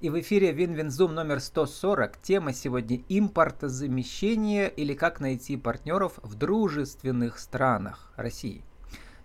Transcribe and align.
И 0.00 0.08
в 0.08 0.18
эфире 0.18 0.52
Win-Win 0.52 0.91
Zoom 0.91 1.14
номер 1.14 1.40
140. 1.40 2.22
Тема 2.22 2.54
сегодня 2.54 3.02
импортозамещение 3.10 4.70
или 4.70 4.94
как 4.94 5.20
найти 5.20 5.58
партнеров 5.58 6.14
в 6.22 6.36
дружественных 6.36 7.38
странах 7.38 8.10
России. 8.16 8.64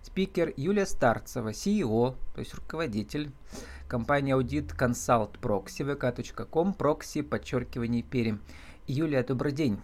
Спикер 0.02 0.54
Юлия 0.58 0.86
Старцева, 0.86 1.52
CEO, 1.52 2.18
то 2.34 2.40
есть 2.40 2.54
руководитель 2.54 3.32
компании 3.88 4.34
Аудит 4.34 4.74
Consult 4.74 5.40
Proxy, 5.40 5.98
vk.com, 5.98 6.76
Proxy, 6.78 7.24
подчеркивание 7.24 8.04
Перим. 8.04 8.42
Юлия, 8.86 9.24
добрый 9.24 9.54
день. 9.54 9.80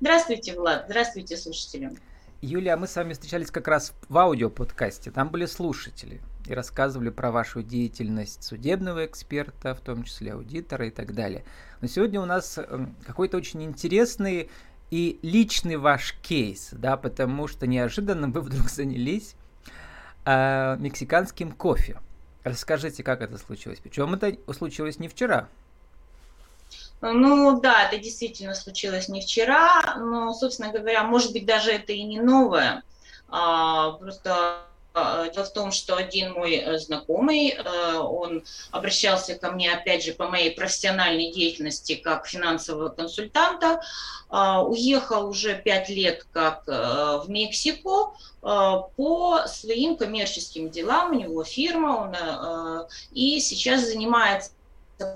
Здравствуйте, 0.00 0.54
Влад. 0.54 0.84
Здравствуйте, 0.86 1.36
слушатели. 1.36 1.90
Юлия, 2.40 2.76
мы 2.76 2.86
с 2.86 2.94
вами 2.94 3.14
встречались 3.14 3.50
как 3.50 3.66
раз 3.66 3.92
в 4.08 4.16
аудиоподкасте. 4.16 5.10
Там 5.10 5.30
были 5.30 5.46
слушатели 5.46 6.20
и 6.46 6.54
рассказывали 6.54 7.10
про 7.10 7.30
вашу 7.30 7.62
деятельность 7.62 8.42
судебного 8.42 9.06
эксперта, 9.06 9.74
в 9.74 9.80
том 9.80 10.04
числе 10.04 10.32
аудитора 10.32 10.86
и 10.86 10.90
так 10.90 11.14
далее. 11.14 11.44
Но 11.80 11.88
сегодня 11.88 12.20
у 12.20 12.26
нас 12.26 12.58
эм, 12.58 12.94
какой-то 13.06 13.36
очень 13.36 13.62
интересный 13.62 14.50
и 14.90 15.18
личный 15.22 15.76
ваш 15.76 16.14
кейс, 16.22 16.70
да, 16.72 16.96
потому 16.96 17.46
что 17.48 17.66
неожиданно 17.66 18.28
вы 18.28 18.40
вдруг 18.40 18.68
занялись 18.70 19.34
э, 20.24 20.76
мексиканским 20.78 21.52
кофе. 21.52 22.00
Расскажите, 22.42 23.02
как 23.02 23.20
это 23.20 23.38
случилось? 23.38 23.78
Причем 23.82 24.14
это 24.14 24.36
случилось 24.52 24.98
не 24.98 25.08
вчера. 25.08 25.48
Ну 27.02 27.60
да, 27.60 27.88
это 27.88 27.98
действительно 27.98 28.54
случилось 28.54 29.08
не 29.08 29.22
вчера, 29.22 29.96
но, 29.96 30.34
собственно 30.34 30.70
говоря, 30.70 31.02
может 31.04 31.32
быть, 31.32 31.46
даже 31.46 31.70
это 31.72 31.92
и 31.92 32.02
не 32.02 32.20
новое. 32.20 32.82
А, 33.28 33.92
просто 33.92 34.64
Дело 34.92 35.44
в 35.44 35.52
том, 35.52 35.70
что 35.70 35.94
один 35.96 36.32
мой 36.32 36.56
э, 36.56 36.78
знакомый, 36.78 37.50
э, 37.50 37.96
он 37.96 38.42
обращался 38.72 39.36
ко 39.36 39.52
мне, 39.52 39.72
опять 39.72 40.04
же, 40.04 40.12
по 40.12 40.26
моей 40.26 40.50
профессиональной 40.50 41.30
деятельности 41.30 41.94
как 41.94 42.26
финансового 42.26 42.88
консультанта, 42.88 43.80
уехал 44.30 45.28
уже 45.28 45.54
пять 45.56 45.88
лет 45.88 46.26
как 46.32 46.62
э, 46.66 46.72
в 47.24 47.26
Мексику 47.28 48.16
по 48.40 49.42
своим 49.46 49.96
коммерческим 49.96 50.70
делам, 50.70 51.10
у 51.10 51.14
него 51.14 51.44
фирма, 51.44 51.96
он 51.96 52.86
и 53.12 53.38
сейчас 53.38 53.82
занимается 53.82 54.52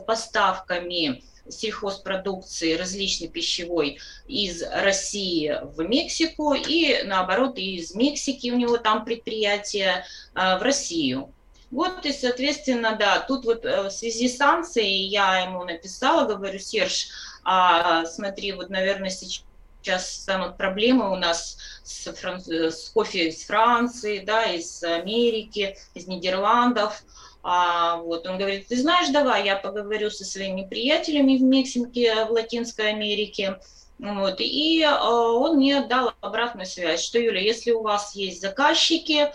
поставками 0.06 1.24
сельхозпродукции 1.48 2.74
различной 2.74 3.28
пищевой 3.28 3.98
из 4.26 4.62
России 4.62 5.58
в 5.62 5.82
Мексику 5.82 6.54
и 6.54 7.02
наоборот 7.04 7.58
из 7.58 7.94
Мексики 7.94 8.50
у 8.50 8.56
него 8.56 8.78
там 8.78 9.04
предприятие 9.04 10.04
а, 10.34 10.58
в 10.58 10.62
Россию. 10.62 11.32
Вот 11.70 12.06
и, 12.06 12.12
соответственно, 12.12 12.96
да, 12.96 13.18
тут 13.20 13.44
вот 13.44 13.64
э, 13.64 13.88
в 13.88 13.90
связи 13.90 14.28
с 14.28 14.36
санкцией 14.36 15.06
я 15.06 15.38
ему 15.40 15.64
написала, 15.64 16.24
говорю, 16.24 16.58
Серж, 16.60 17.08
а, 17.42 18.06
смотри, 18.06 18.52
вот, 18.52 18.70
наверное, 18.70 19.10
сейчас 19.10 20.22
станут 20.22 20.56
проблемы 20.56 21.10
у 21.10 21.16
нас 21.16 21.58
с, 21.82 22.12
фран... 22.12 22.40
с 22.40 22.90
кофе 22.90 23.28
из 23.28 23.44
Франции, 23.44 24.20
да, 24.20 24.44
из 24.44 24.84
Америки, 24.84 25.76
из 25.94 26.06
Нидерландов. 26.06 27.02
А, 27.46 27.96
вот 27.98 28.26
он 28.26 28.38
говорит, 28.38 28.68
ты 28.68 28.76
знаешь, 28.80 29.10
давай 29.10 29.44
я 29.44 29.56
поговорю 29.56 30.08
со 30.08 30.24
своими 30.24 30.66
приятелями 30.66 31.36
в 31.36 31.42
Мексике, 31.42 32.24
в 32.24 32.30
Латинской 32.30 32.88
Америке. 32.88 33.60
Вот, 33.98 34.36
и 34.40 34.82
э, 34.82 34.90
он 34.90 35.58
мне 35.58 35.82
дал 35.82 36.14
обратную 36.22 36.66
связь, 36.66 37.04
что, 37.04 37.18
Юля, 37.18 37.40
если 37.40 37.70
у 37.70 37.82
вас 37.82 38.16
есть 38.16 38.40
заказчики, 38.40 39.30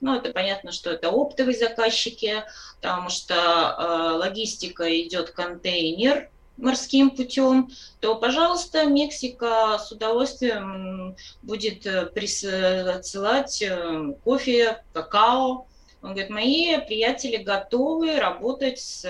ну, 0.00 0.16
это 0.16 0.32
понятно, 0.32 0.72
что 0.72 0.90
это 0.90 1.10
оптовые 1.10 1.56
заказчики, 1.56 2.42
потому 2.80 3.10
что 3.10 3.34
э, 3.34 4.16
логистика 4.16 4.84
идет 5.02 5.30
контейнер 5.30 6.30
морским 6.56 7.10
путем, 7.10 7.70
то, 8.00 8.14
пожалуйста, 8.16 8.86
Мексика 8.86 9.78
с 9.78 9.92
удовольствием 9.92 11.14
будет 11.42 11.86
э, 11.86 12.06
присылать 12.06 13.60
э, 13.60 14.14
кофе, 14.24 14.82
какао, 14.92 15.66
он 16.04 16.10
говорит, 16.10 16.28
мои 16.28 16.78
приятели 16.86 17.38
готовы 17.38 18.18
работать 18.20 18.78
с 18.78 19.08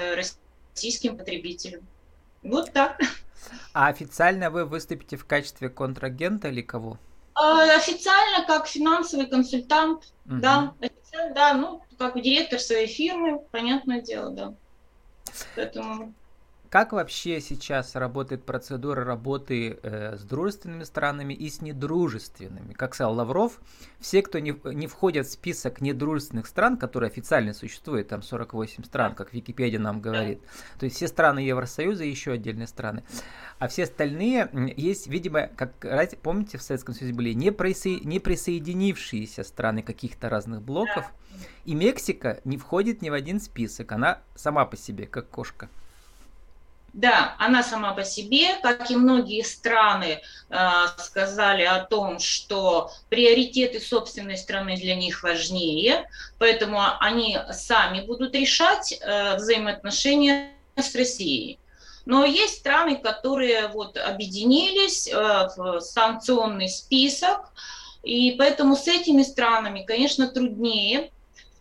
российским 0.75 1.19
потребителем. 1.19 1.85
Вот 2.45 2.73
так. 2.73 3.01
А 3.73 3.89
официально 3.89 4.49
вы 4.49 4.65
выступите 4.65 5.17
в 5.17 5.25
качестве 5.27 5.69
контрагента 5.69 6.49
или 6.49 6.63
кого? 6.63 6.99
А, 7.35 7.65
официально 7.75 8.47
как 8.47 8.69
финансовый 8.69 9.27
консультант, 9.27 10.13
угу. 10.25 10.37
да, 10.37 10.73
официально, 10.81 11.35
да, 11.35 11.55
ну, 11.55 11.83
как 11.99 12.15
директор 12.23 12.61
своей 12.61 12.87
фирмы, 12.87 13.41
понятное 13.51 14.01
дело, 14.01 14.31
да. 14.31 14.55
Поэтому 15.57 16.15
как 16.75 16.93
вообще 16.93 17.41
сейчас 17.41 17.95
работает 17.95 18.45
процедура 18.45 19.05
работы 19.05 19.79
э, 19.81 20.17
с 20.17 20.23
дружественными 20.25 20.83
странами 20.83 21.33
и 21.33 21.49
с 21.49 21.63
недружественными? 21.63 22.73
Как 22.73 22.97
сказал 22.97 23.15
Лавров, 23.15 23.61
все, 24.01 24.23
кто 24.23 24.41
не, 24.41 24.57
не 24.65 24.89
входят 24.89 25.29
в 25.29 25.31
список 25.31 25.81
недружественных 25.81 26.49
стран, 26.49 26.77
которые 26.77 27.11
официально 27.11 27.55
существуют, 27.55 28.09
там 28.09 28.25
48 28.25 28.83
стран, 28.83 29.15
как 29.15 29.33
Википедия 29.33 29.79
нам 29.79 30.01
говорит, 30.01 30.41
то 30.81 30.87
есть 30.87 30.97
все 30.97 31.07
страны 31.07 31.39
Евросоюза 31.39 32.03
и 32.03 32.11
еще 32.11 32.33
отдельные 32.33 32.67
страны, 32.67 33.05
а 33.61 33.69
все 33.69 33.85
остальные 33.85 34.51
есть, 34.77 35.07
видимо, 35.07 35.47
как 35.47 35.75
помните, 36.23 36.59
в 36.59 36.63
Советском 36.63 36.93
Союзе 36.97 37.15
были 37.15 37.35
не, 37.35 37.53
присо... 37.53 38.01
не 38.03 38.19
присоединившиеся 38.19 39.45
страны 39.45 39.85
каких-то 39.85 40.29
разных 40.29 40.61
блоков, 40.61 41.05
и 41.67 41.77
Мексика 41.77 42.41
не 42.45 42.57
входит 42.59 43.01
ни 43.01 43.11
в 43.11 43.13
один 43.13 43.39
список, 43.39 43.93
она 43.93 44.23
сама 44.35 44.65
по 44.67 44.77
себе, 44.77 45.07
как 45.07 45.31
кошка. 45.31 45.69
Да, 46.95 47.35
она 47.41 47.65
сама 47.65 47.93
по 47.93 48.05
себе, 48.05 48.55
как 48.63 48.89
и 48.89 48.95
многие 48.95 49.43
страны 49.43 50.21
э, 50.49 50.57
сказали 50.99 51.65
о 51.65 51.81
том, 51.81 52.21
что 52.21 52.93
приоритеты 53.09 53.81
собственной 53.81 54.37
страны 54.37 54.77
для 54.77 54.95
них 54.95 55.25
важнее, 55.25 56.09
поэтому 56.39 56.81
они 57.01 57.37
сами 57.51 58.07
будут 58.07 58.37
решать 58.37 58.93
э, 59.01 59.35
взаимоотношения 59.35 60.53
с 60.77 60.95
Россией. 60.95 61.59
Но 62.07 62.25
есть 62.25 62.59
страны, 62.61 62.97
которые 62.97 63.67
вот 63.67 63.97
объединились 63.97 65.09
э, 65.09 65.49
в 65.57 65.81
санкционный 65.81 66.69
список, 66.69 67.41
и 68.05 68.37
поэтому 68.39 68.77
с 68.77 68.87
этими 68.87 69.25
странами, 69.25 69.83
конечно, 69.85 70.29
труднее 70.29 71.11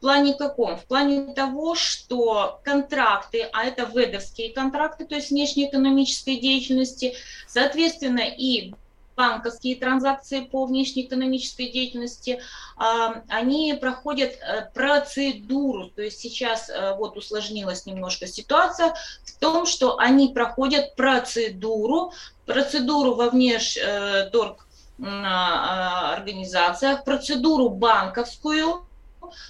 плане 0.04 0.34
каком? 0.34 0.76
В 0.76 0.84
плане 0.84 1.34
того, 1.34 1.76
что 1.76 2.60
контракты, 2.66 3.48
а 3.54 3.64
это 3.64 3.84
ведовские 3.86 4.54
контракты, 4.54 5.06
то 5.06 5.16
есть 5.16 5.32
внешнеэкономической 5.32 6.42
деятельности, 6.42 7.16
соответственно, 7.48 8.20
и 8.20 8.74
банковские 9.16 9.78
транзакции 9.78 10.42
по 10.42 10.66
внешнеэкономической 10.66 11.72
деятельности, 11.72 12.42
а, 12.76 13.22
они 13.30 13.74
проходят 13.80 14.32
э, 14.34 14.70
процедуру. 14.74 15.90
То 15.90 16.02
есть 16.02 16.20
сейчас 16.20 16.70
э, 16.70 16.96
вот 16.98 17.16
усложнилась 17.16 17.86
немножко 17.86 18.28
ситуация 18.28 18.96
в 19.24 19.40
том, 19.40 19.66
что 19.66 20.00
они 20.00 20.34
проходят 20.34 20.96
процедуру, 20.96 22.12
процедуру 22.46 23.14
во 23.16 23.30
внешторг 23.30 24.68
э, 25.00 25.04
а, 25.06 26.14
организациях, 26.16 27.06
процедуру 27.06 27.70
банковскую, 27.70 28.86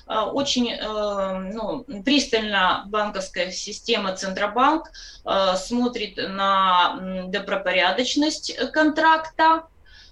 очень 0.08 0.72
э, 0.72 1.52
ну, 1.54 1.86
пристально 2.04 2.84
банковская 2.88 3.52
система 3.52 4.16
Центробанк 4.16 4.92
э, 5.26 5.56
смотрит 5.58 6.18
на 6.18 7.26
добропорядочность 7.28 8.56
контракта, 8.72 9.68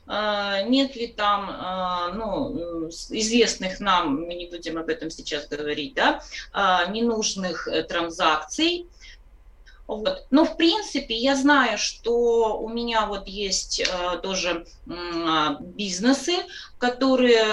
нет 0.07 0.95
ли 0.95 1.07
там 1.07 2.11
ну, 2.17 2.87
известных 2.89 3.79
нам, 3.79 4.23
мы 4.23 4.33
не 4.33 4.47
будем 4.47 4.77
об 4.77 4.89
этом 4.89 5.09
сейчас 5.09 5.47
говорить, 5.47 5.93
да, 5.93 6.21
ненужных 6.89 7.69
транзакций. 7.87 8.87
Вот. 9.87 10.25
Но 10.31 10.45
в 10.45 10.57
принципе 10.57 11.15
я 11.15 11.35
знаю, 11.35 11.77
что 11.77 12.59
у 12.59 12.67
меня 12.67 13.05
вот 13.05 13.27
есть 13.27 13.83
тоже 14.23 14.65
бизнесы, 15.61 16.33
которые 16.77 17.43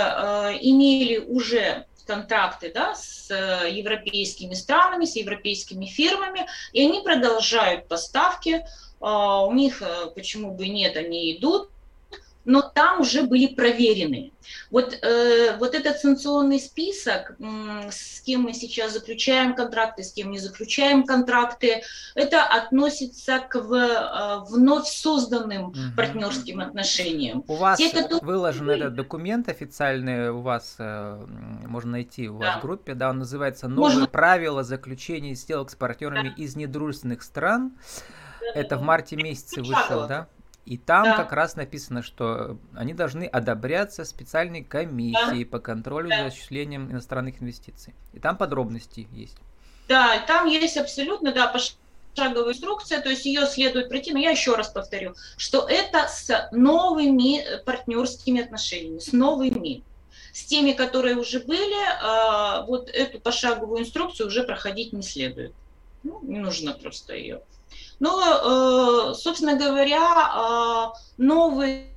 имели 0.61 1.19
уже 1.19 1.87
контракты 2.09 2.73
да, 2.73 2.95
с 2.95 3.31
э, 3.31 3.71
европейскими 3.71 4.55
странами, 4.55 5.05
с 5.05 5.15
европейскими 5.15 5.85
фирмами, 5.85 6.47
и 6.73 6.83
они 6.83 7.03
продолжают 7.03 7.87
поставки. 7.87 8.65
А, 9.01 9.45
у 9.45 9.53
них, 9.53 9.83
э, 9.83 10.07
почему 10.15 10.53
бы 10.53 10.69
нет, 10.69 10.97
они 10.97 11.37
идут. 11.37 11.71
Но 12.49 12.63
там 12.63 13.03
уже 13.03 13.25
были 13.25 13.47
проверены. 13.47 14.33
Вот, 14.71 14.95
э, 15.03 15.59
вот 15.59 15.75
этот 15.75 15.99
санкционный 15.99 16.59
список, 16.59 17.37
э, 17.39 17.91
с 17.91 18.23
кем 18.23 18.43
мы 18.43 18.55
сейчас 18.55 18.95
заключаем 18.95 19.55
контракты, 19.55 20.03
с 20.03 20.13
кем 20.13 20.31
не 20.31 20.39
заключаем 20.39 21.05
контракты, 21.05 21.83
это 22.15 22.43
относится 22.43 23.41
к 23.41 23.61
в, 23.61 23.75
э, 23.75 24.39
вновь 24.49 24.89
созданным 24.89 25.67
угу. 25.67 25.79
партнерским 25.95 26.61
отношениям. 26.61 27.45
У 27.49 27.57
вас 27.57 27.77
Те, 27.77 27.91
которые... 27.91 28.21
выложен 28.23 28.71
этот 28.71 28.95
документ 28.95 29.51
официальный, 29.51 30.31
у 30.31 30.41
вас 30.41 30.77
э, 30.79 31.27
можно 31.67 31.91
найти 31.93 32.31
у 32.31 32.39
вас 32.39 32.55
да. 32.55 32.59
в 32.61 32.63
группе, 32.63 32.95
да, 32.95 33.11
он 33.11 33.19
называется 33.19 33.69
«Новые 33.69 33.97
можно... 33.97 34.07
правила 34.07 34.65
заключения 34.65 35.35
сделок 35.35 35.69
с 35.71 35.75
партнерами 35.75 36.31
да. 36.31 36.43
из 36.43 36.57
недружественных 36.57 37.23
стран». 37.23 37.77
Да, 38.41 38.59
это 38.59 38.79
в 38.79 38.83
марте 38.83 39.17
месяце 39.17 39.61
вышел, 39.61 40.07
да? 40.09 40.29
И 40.69 40.77
там 40.77 41.05
да. 41.05 41.17
как 41.17 41.33
раз 41.33 41.57
написано, 41.57 42.03
что 42.03 42.59
они 42.75 42.93
должны 42.93 43.25
одобряться 43.25 44.05
специальной 44.05 44.63
комиссией 44.63 45.45
да. 45.47 45.51
по 45.51 45.61
контролю 45.61 46.11
да. 46.11 46.19
за 46.19 46.27
осуществлением 46.27 46.91
иностранных 46.91 47.41
инвестиций. 47.41 47.95
И 48.13 48.21
там 48.21 48.37
подробности 48.37 49.09
есть. 49.11 49.39
Да, 49.89 50.19
там 50.27 50.47
есть 50.47 50.77
абсолютно, 50.77 51.33
да, 51.33 51.47
пошаговая 51.47 52.53
инструкция, 52.53 53.01
то 53.01 53.09
есть 53.09 53.25
ее 53.25 53.47
следует 53.47 53.89
пройти, 53.89 54.13
но 54.13 54.19
я 54.19 54.31
еще 54.31 54.57
раз 54.57 54.69
повторю, 54.69 55.15
что 55.39 55.67
это 55.67 56.07
с 56.07 56.51
новыми 56.53 57.43
партнерскими 57.65 58.43
отношениями, 58.43 58.99
с 58.99 59.15
новыми. 59.15 59.83
С 60.35 60.45
теми, 60.45 60.73
которые 60.73 61.17
уже 61.17 61.41
были, 61.41 61.83
а, 62.03 62.63
вот 62.67 62.91
эту 62.91 63.19
пошаговую 63.19 63.81
инструкцию 63.81 64.27
уже 64.27 64.43
проходить 64.43 64.93
не 64.93 65.03
следует. 65.03 65.55
Ну, 66.03 66.21
не 66.23 66.39
нужно 66.39 66.73
просто 66.73 67.15
ее. 67.15 67.43
Но, 68.01 69.11
э, 69.11 69.15
собственно 69.15 69.57
говоря, 69.57 70.93
э, 70.95 71.23
новые 71.23 71.89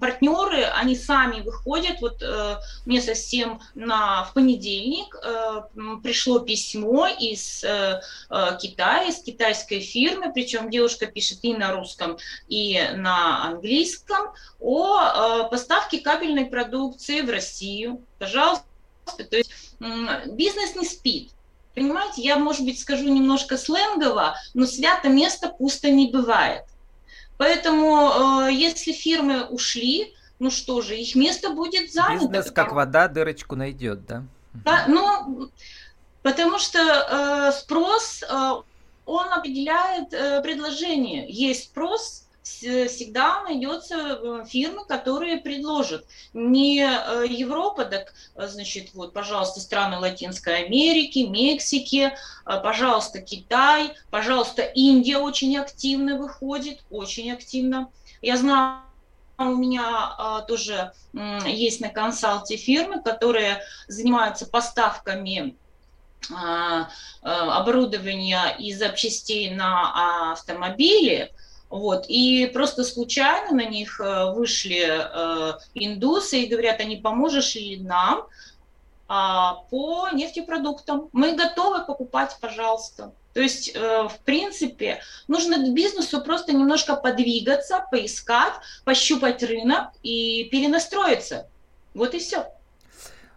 партнеры, 0.00 0.62
они 0.62 0.96
сами 0.96 1.42
выходят. 1.42 2.00
Вот 2.00 2.22
э, 2.22 2.56
мне 2.86 3.02
совсем 3.02 3.60
на, 3.74 4.24
в 4.24 4.32
понедельник 4.32 5.14
пришло 6.02 6.38
письмо 6.38 7.06
из 7.08 7.62
Китая, 8.60 9.08
из 9.08 9.22
китайской 9.22 9.80
фирмы, 9.80 10.32
причем 10.32 10.70
девушка 10.70 11.06
пишет 11.06 11.40
и 11.42 11.52
на 11.52 11.72
русском, 11.72 12.16
и 12.48 12.80
на 12.94 13.44
английском, 13.44 14.32
о 14.58 15.48
поставке 15.50 15.98
кабельной 15.98 16.46
продукции 16.46 17.20
в 17.20 17.28
Россию. 17.28 18.00
Пожалуйста, 18.18 18.64
то 19.18 19.36
есть 19.36 19.50
бизнес 20.28 20.76
не 20.76 20.86
спит. 20.86 21.30
Понимаете, 21.76 22.22
я, 22.22 22.38
может 22.38 22.64
быть, 22.64 22.80
скажу 22.80 23.04
немножко 23.04 23.58
сленгово, 23.58 24.34
но 24.54 24.64
свято 24.64 25.10
место 25.10 25.50
пусто 25.50 25.90
не 25.90 26.10
бывает. 26.10 26.64
Поэтому, 27.36 28.46
э, 28.48 28.52
если 28.54 28.92
фирмы 28.92 29.44
ушли, 29.44 30.14
ну 30.38 30.50
что 30.50 30.80
же, 30.80 30.96
их 30.96 31.14
место 31.14 31.50
будет 31.50 31.92
занято. 31.92 32.28
Бизнес 32.28 32.50
как 32.50 32.72
вода 32.72 33.08
дырочку 33.08 33.56
найдет, 33.56 34.06
да? 34.06 34.24
Да, 34.64 34.86
ну, 34.88 35.50
потому 36.22 36.58
что 36.58 36.78
э, 36.78 37.52
спрос, 37.52 38.22
э, 38.22 38.52
он 39.04 39.28
определяет 39.34 40.14
э, 40.14 40.40
предложение. 40.40 41.26
Есть 41.28 41.64
спрос, 41.64 42.25
всегда 42.46 43.42
найдется 43.42 43.96
э, 43.96 44.44
фирмы, 44.46 44.84
которые 44.86 45.38
предложат. 45.38 46.06
Не 46.32 46.80
э, 46.80 47.26
Европа, 47.28 47.84
так, 47.84 48.14
э, 48.36 48.46
значит, 48.46 48.94
вот, 48.94 49.12
пожалуйста, 49.12 49.60
страны 49.60 49.98
Латинской 49.98 50.64
Америки, 50.64 51.20
Мексики, 51.20 52.12
пожалуйста, 52.44 53.20
Китай, 53.20 53.92
пожалуйста, 54.10 54.62
Индия 54.62 55.18
очень 55.18 55.56
активно 55.58 56.16
выходит, 56.16 56.84
очень 56.90 57.32
активно. 57.32 57.90
Я 58.22 58.36
знаю, 58.36 58.82
у 59.38 59.44
меня 59.44 60.14
а, 60.16 60.42
тоже 60.42 60.92
есть 61.44 61.80
на 61.80 61.90
консалте 61.90 62.56
фирмы, 62.56 63.02
которые 63.02 63.60
занимаются 63.86 64.46
поставками 64.46 65.56
а, 66.34 66.88
оборудования 67.20 68.56
и 68.58 68.72
запчастей 68.72 69.50
на 69.50 70.32
автомобили, 70.32 71.34
вот, 71.68 72.06
и 72.08 72.46
просто 72.52 72.84
случайно 72.84 73.52
на 73.52 73.66
них 73.66 74.00
э, 74.00 74.32
вышли 74.32 74.86
э, 74.86 75.58
индусы 75.74 76.40
и 76.40 76.46
говорят, 76.46 76.80
а 76.80 76.84
не 76.84 76.96
поможешь 76.96 77.56
ли 77.56 77.76
нам 77.78 78.26
а, 79.08 79.62
по 79.70 80.08
нефтепродуктам? 80.12 81.08
Мы 81.12 81.32
готовы 81.32 81.84
покупать, 81.84 82.36
пожалуйста. 82.40 83.12
То 83.34 83.40
есть, 83.40 83.72
э, 83.74 84.08
в 84.08 84.18
принципе, 84.24 85.00
нужно 85.28 85.70
бизнесу 85.72 86.22
просто 86.22 86.52
немножко 86.52 86.96
подвигаться, 86.96 87.84
поискать, 87.90 88.54
пощупать 88.84 89.42
рынок 89.42 89.88
и 90.02 90.44
перенастроиться. 90.50 91.48
Вот 91.94 92.14
и 92.14 92.18
все. 92.18 92.46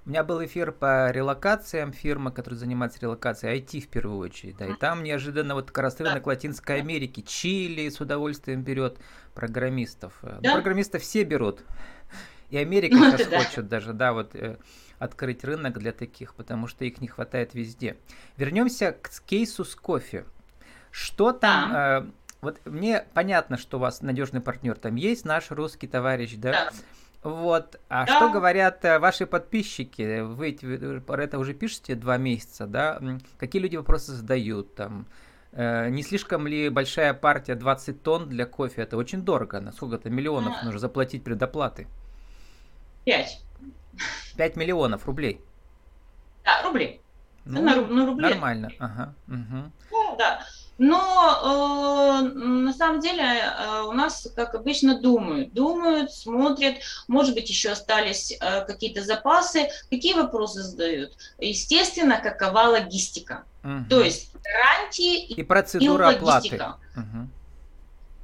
У 0.05 0.09
меня 0.09 0.23
был 0.23 0.43
эфир 0.43 0.71
по 0.71 1.11
релокациям, 1.11 1.91
фирма, 1.91 2.31
которая 2.31 2.59
занимается 2.59 2.99
релокацией, 3.01 3.59
IT 3.59 3.81
в 3.81 3.87
первую 3.89 4.19
очередь, 4.19 4.57
да, 4.57 4.67
и 4.67 4.73
там 4.73 5.03
неожиданно 5.03 5.55
вот 5.55 5.71
как 5.71 5.83
раз 5.83 5.99
рынок 5.99 6.25
Латинской 6.25 6.79
Америки, 6.79 7.21
Чили 7.21 7.89
с 7.89 7.99
удовольствием 7.99 8.63
берет 8.63 8.97
программистов. 9.33 10.13
Э, 10.23 10.39
да? 10.41 10.53
программистов 10.53 11.01
все 11.01 11.23
берут, 11.23 11.63
и 12.49 12.57
Америка 12.57 12.95
ну, 12.95 13.11
сейчас 13.11 13.27
да. 13.27 13.43
хочет 13.43 13.67
даже, 13.67 13.93
да, 13.93 14.13
вот 14.13 14.35
э, 14.35 14.57
открыть 14.99 15.43
рынок 15.43 15.77
для 15.77 15.91
таких, 15.91 16.33
потому 16.33 16.67
что 16.67 16.85
их 16.85 17.01
не 17.01 17.07
хватает 17.07 17.53
везде. 17.53 17.97
Вернемся 18.37 18.93
к 18.93 19.09
кейсу 19.25 19.65
с 19.65 19.75
кофе. 19.75 20.25
Что 20.91 21.33
там... 21.33 21.71
Да. 21.71 21.99
Э, 21.99 22.11
вот 22.41 22.61
мне 22.65 23.05
понятно, 23.13 23.57
что 23.57 23.77
у 23.77 23.79
вас 23.81 24.01
надежный 24.01 24.39
партнер 24.39 24.75
там 24.75 24.95
есть, 24.95 25.25
наш 25.25 25.51
русский 25.51 25.87
товарищ, 25.87 26.35
да? 26.35 26.51
да 26.51 26.71
вот. 27.21 27.79
А 27.89 28.05
да. 28.05 28.15
что 28.15 28.29
говорят 28.29 28.85
э, 28.85 28.97
ваши 28.97 29.25
подписчики? 29.25 30.21
Вы 30.21 31.01
про 31.05 31.23
это 31.23 31.37
уже 31.37 31.53
пишете 31.53 31.95
два 31.95 32.17
месяца, 32.17 32.65
да? 32.65 33.01
Какие 33.37 33.61
люди 33.61 33.75
вопросы 33.75 34.13
задают 34.13 34.75
там? 34.75 35.05
Э, 35.51 35.89
не 35.89 36.01
слишком 36.03 36.47
ли 36.47 36.69
большая 36.69 37.13
партия 37.13 37.55
20 37.55 38.03
тонн 38.03 38.29
для 38.29 38.45
кофе? 38.45 38.83
Это 38.83 38.95
очень 38.95 39.21
дорого. 39.23 39.59
На 39.59 39.73
сколько-то 39.73 40.09
миллионов 40.09 40.55
а. 40.61 40.65
нужно 40.65 40.79
заплатить 40.79 41.23
предоплаты? 41.23 41.87
Пять. 43.03 43.43
Пять 44.37 44.55
миллионов 44.55 45.05
рублей? 45.05 45.41
Да, 46.45 46.63
рублей. 46.63 47.01
Ну, 47.43 47.61
на, 47.61 47.75
на 47.81 48.05
рубле. 48.05 48.29
Нормально. 48.29 48.69
Ага. 48.79 49.13
Угу. 49.27 49.71
Ну, 49.91 50.15
да. 50.17 50.41
Но 50.79 52.21
э, 52.23 52.27
на 52.39 52.73
самом 52.73 53.01
деле 53.01 53.21
э, 53.21 53.81
у 53.81 53.91
нас, 53.91 54.27
как 54.33 54.55
обычно, 54.55 54.99
думают, 54.99 55.53
думают, 55.53 56.13
смотрят, 56.13 56.75
может 57.09 57.35
быть, 57.35 57.49
еще 57.49 57.71
остались 57.71 58.31
э, 58.31 58.65
какие-то 58.65 59.03
запасы. 59.03 59.67
Какие 59.89 60.13
вопросы 60.13 60.63
задают? 60.63 61.17
Естественно, 61.37 62.17
какова 62.21 62.69
логистика. 62.69 63.43
Угу. 63.63 63.89
То 63.89 64.01
есть 64.01 64.31
гарантии 64.33 65.25
и, 65.25 65.33
и 65.41 65.43
процедура 65.43 66.11
и 66.11 66.19
логистика. 66.21 66.77
оплаты. 66.95 67.29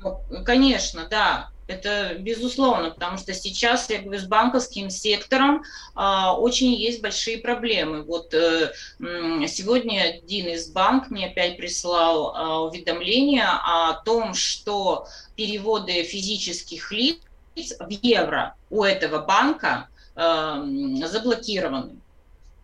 Угу. 0.02 0.44
Конечно, 0.46 1.08
да. 1.10 1.50
Это 1.68 2.16
безусловно, 2.20 2.92
потому 2.92 3.18
что 3.18 3.34
сейчас, 3.34 3.90
я 3.90 4.00
говорю, 4.00 4.20
с 4.20 4.26
банковским 4.26 4.92
сектором 4.92 5.64
а, 5.96 6.38
очень 6.38 6.74
есть 6.74 7.02
большие 7.02 7.40
проблемы. 7.40 8.04
Вот 8.04 8.34
э, 8.36 8.72
сегодня 9.00 10.02
один 10.02 10.48
из 10.48 10.70
банк 10.70 11.10
мне 11.10 11.28
опять 11.28 11.58
прислал 11.58 12.36
а, 12.36 12.62
уведомление 12.62 13.48
о 13.48 13.94
том, 14.06 14.36
что 14.36 15.08
переводы 15.36 16.04
физических 16.04 16.92
лиц 16.92 17.18
в 17.56 17.90
евро 17.90 18.56
у 18.70 18.84
этого 18.84 19.26
банка 19.26 19.88
э, 20.16 20.64
заблокированы. 21.06 21.96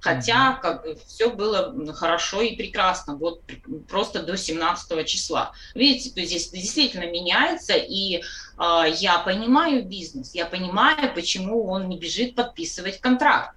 Хотя 0.01 0.53
как 0.53 0.83
все 1.05 1.29
было 1.29 1.93
хорошо 1.93 2.41
и 2.41 2.55
прекрасно, 2.55 3.15
вот 3.15 3.43
просто 3.87 4.23
до 4.23 4.35
17 4.35 5.05
числа. 5.05 5.51
Видите, 5.75 6.09
то 6.09 6.25
здесь 6.25 6.49
действительно 6.49 7.05
меняется, 7.05 7.73
и 7.73 8.17
э, 8.17 8.21
я 8.97 9.19
понимаю 9.19 9.85
бизнес, 9.85 10.33
я 10.33 10.47
понимаю, 10.47 11.13
почему 11.13 11.67
он 11.67 11.87
не 11.87 11.99
бежит 11.99 12.33
подписывать 12.33 12.99
контракт. 12.99 13.55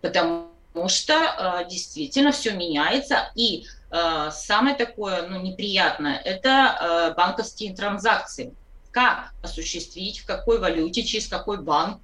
Потому 0.00 0.48
что 0.88 1.12
э, 1.12 1.68
действительно 1.68 2.32
все 2.32 2.52
меняется, 2.52 3.30
и 3.34 3.66
э, 3.90 4.30
самое 4.32 4.74
такое 4.76 5.28
ну, 5.28 5.38
неприятное– 5.42 6.16
это 6.24 7.10
э, 7.10 7.14
банковские 7.14 7.74
транзакции. 7.74 8.54
Как 8.90 9.34
осуществить, 9.42 10.20
в 10.20 10.26
какой 10.26 10.58
валюте, 10.58 11.02
через 11.02 11.28
какой 11.28 11.60
банк, 11.60 12.00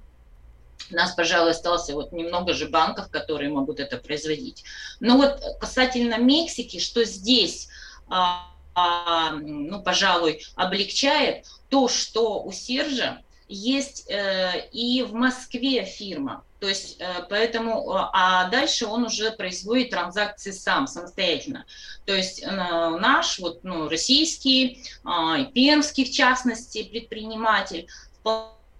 у 0.89 0.95
нас, 0.95 1.13
пожалуй, 1.13 1.51
остался 1.51 1.93
вот 1.93 2.11
немного 2.11 2.53
же 2.53 2.67
банков, 2.67 3.09
которые 3.09 3.49
могут 3.49 3.79
это 3.79 3.97
производить. 3.97 4.63
Но 4.99 5.17
вот 5.17 5.41
касательно 5.59 6.17
Мексики, 6.17 6.79
что 6.79 7.03
здесь, 7.03 7.69
а, 8.07 8.47
а, 8.73 9.31
ну, 9.33 9.81
пожалуй, 9.81 10.43
облегчает 10.55 11.45
то, 11.69 11.87
что 11.87 12.41
у 12.41 12.51
Сержа 12.51 13.21
есть 13.47 14.09
э, 14.09 14.69
и 14.71 15.03
в 15.03 15.13
Москве 15.13 15.83
фирма. 15.83 16.43
То 16.61 16.67
есть, 16.69 17.01
э, 17.01 17.25
поэтому, 17.27 17.91
а 17.91 18.47
дальше 18.49 18.85
он 18.85 19.05
уже 19.05 19.31
производит 19.31 19.89
транзакции 19.89 20.51
сам, 20.51 20.87
самостоятельно. 20.87 21.65
То 22.05 22.15
есть, 22.15 22.43
э, 22.43 22.47
наш, 22.49 23.39
вот, 23.39 23.63
ну, 23.63 23.89
российский, 23.89 24.83
э, 25.03 25.45
пермский, 25.53 26.05
в 26.05 26.11
частности, 26.11 26.83
предприниматель 26.83 27.87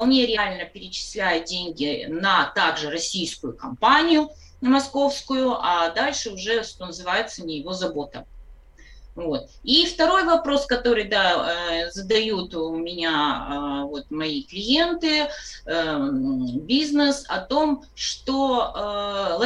реально 0.10 0.66
перечисляет 0.66 1.46
деньги 1.46 2.06
на 2.10 2.52
также 2.56 2.90
российскую 2.90 3.54
компанию 3.54 4.30
московскую, 4.62 5.54
а 5.54 5.90
дальше 5.90 6.32
уже, 6.32 6.64
что 6.64 6.86
называется, 6.86 7.44
не 7.44 7.60
его 7.60 7.74
забота. 7.74 8.26
Вот. 9.16 9.50
И 9.64 9.86
второй 9.88 10.24
вопрос, 10.24 10.66
который 10.66 11.04
да, 11.06 11.84
э, 11.84 11.92
задают 11.92 12.54
у 12.56 12.76
меня 12.76 13.84
вот, 13.86 14.10
мои 14.10 14.44
клиенты, 14.44 15.28
эм, 15.66 16.60
бизнес, 16.60 17.26
о 17.28 17.40
том, 17.40 17.84
что 17.94 19.38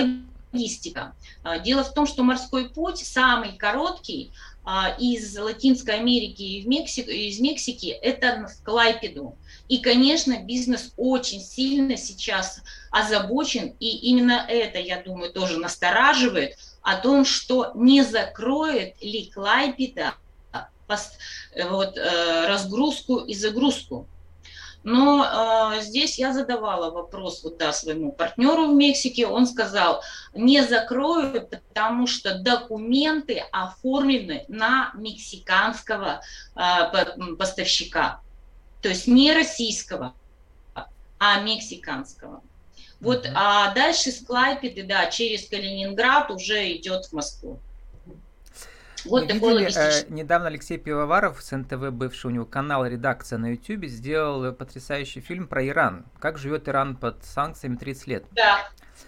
логистика. 0.54 1.16
Дело 1.64 1.84
в 1.84 1.94
том, 1.94 2.06
что 2.06 2.24
морской 2.24 2.70
путь 2.70 3.00
самый 3.00 3.54
короткий 3.58 4.32
из 5.00 5.38
Латинской 5.38 5.96
Америки 5.96 6.42
и 6.42 6.64
в 6.64 6.68
Мексику, 6.68 7.12
из 7.12 7.40
Мексики– 7.40 7.88
это 8.02 8.48
в 8.48 8.64
Клайпеду. 8.64 9.38
И, 9.68 9.78
конечно, 9.78 10.44
бизнес 10.44 10.92
очень 10.98 11.40
сильно 11.40 11.98
сейчас 11.98 12.62
озабочен, 12.92 13.76
и 13.80 14.10
именно 14.10 14.46
это, 14.48 14.80
я 14.80 15.02
думаю, 15.02 15.32
тоже 15.32 15.58
настораживает 15.60 16.58
о 16.82 16.98
том, 16.98 17.26
что 17.26 17.72
не 17.76 18.04
закроет 18.04 19.02
ли 19.02 19.32
Клайпеда 19.34 20.16
вот, 20.88 21.98
э, 21.98 22.48
разгрузку 22.48 23.18
и 23.18 23.34
загрузку. 23.34 24.08
Но 24.86 25.26
э, 25.26 25.82
здесь 25.82 26.20
я 26.20 26.32
задавала 26.32 26.92
вопрос 26.92 27.44
вот, 27.44 27.58
да, 27.58 27.74
своему 27.74 28.12
партнеру 28.12 28.68
в 28.68 28.76
Мексике. 28.76 29.26
Он 29.26 29.48
сказал, 29.48 30.04
не 30.36 30.62
закрою, 30.64 31.50
потому 31.50 32.06
что 32.06 32.38
документы 32.38 33.44
оформлены 33.52 34.46
на 34.48 34.92
мексиканского 34.94 36.22
э, 36.56 37.36
поставщика. 37.36 38.22
То 38.84 38.90
есть 38.90 39.08
не 39.08 39.34
российского, 39.34 40.14
а 41.18 41.40
мексиканского. 41.42 42.44
Вот, 43.00 43.28
а 43.34 43.74
дальше 43.74 44.12
с 44.12 44.24
Клайпеды, 44.24 44.84
да, 44.84 45.08
через 45.08 45.50
Калининград 45.50 46.30
уже 46.30 46.74
идет 46.74 47.06
в 47.06 47.14
Москву. 47.14 47.60
Вот 49.06 49.32
видели, 49.32 49.70
э, 49.78 50.06
недавно 50.10 50.48
Алексей 50.48 50.78
Пивоваров 50.78 51.42
с 51.42 51.56
НТВ, 51.56 51.92
бывший 51.92 52.28
у 52.28 52.30
него 52.32 52.46
канал 52.46 52.86
«Редакция» 52.86 53.38
на 53.38 53.52
YouTube, 53.52 53.86
сделал 53.86 54.54
потрясающий 54.54 55.22
фильм 55.22 55.48
про 55.48 55.66
Иран. 55.66 56.06
Как 56.20 56.38
живет 56.38 56.68
Иран 56.68 56.96
под 56.96 57.24
санкциями 57.24 57.76
30 57.76 58.08
лет. 58.08 58.26
Да, 58.32 58.60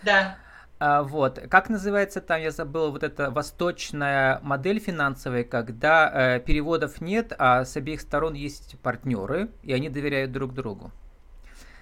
да. 0.04 0.38
А, 0.80 1.04
вот. 1.04 1.40
Как 1.50 1.70
называется 1.70 2.22
там, 2.22 2.42
я 2.42 2.52
забыл, 2.52 2.92
вот 2.92 3.04
эта 3.04 3.32
восточная 3.32 4.40
модель 4.44 4.80
финансовая, 4.80 5.44
когда 5.44 6.36
э, 6.36 6.40
переводов 6.40 7.02
нет, 7.02 7.34
а 7.38 7.66
с 7.66 7.76
обеих 7.76 8.02
сторон 8.02 8.34
есть 8.34 8.78
партнеры, 8.82 9.50
и 9.64 9.74
они 9.74 9.90
доверяют 9.90 10.32
друг 10.32 10.54
другу. 10.54 10.92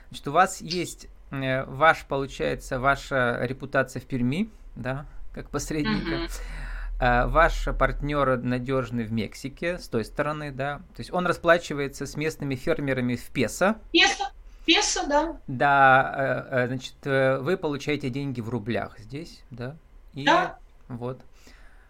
Значит, 0.10 0.28
у 0.28 0.32
вас 0.32 0.62
есть 0.62 1.08
э, 1.32 1.64
ваш, 1.66 2.06
получается, 2.06 2.80
ваша 2.80 3.40
репутация 3.42 4.02
в 4.02 4.06
Перми, 4.06 4.50
да, 4.76 5.06
как 5.34 5.50
посредника. 5.50 6.12
Mm-hmm. 6.12 6.32
Э, 7.00 7.26
ваш 7.28 7.68
партнер 7.78 8.38
надежный 8.38 9.04
в 9.04 9.12
Мексике, 9.12 9.78
с 9.80 9.88
той 9.88 10.06
стороны, 10.06 10.52
да. 10.52 10.78
То 10.96 11.02
есть 11.02 11.12
он 11.12 11.28
расплачивается 11.28 12.06
с 12.06 12.16
местными 12.16 12.56
фермерами 12.56 13.16
в 13.16 13.30
песо. 13.32 13.78
Песо. 13.92 14.32
Песо, 14.66 15.06
да. 15.08 15.38
Да, 15.48 16.48
э, 16.52 16.64
э, 16.64 16.68
значит, 16.68 16.96
вы 17.04 17.58
получаете 17.58 18.10
деньги 18.10 18.40
в 18.40 18.50
рублях 18.50 18.98
здесь, 19.00 19.44
да? 19.52 19.76
И 20.14 20.24
да. 20.24 20.58
Вот. 20.88 21.22